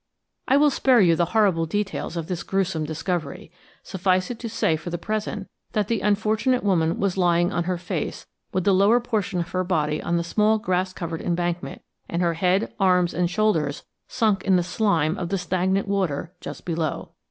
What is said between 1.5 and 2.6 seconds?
details of this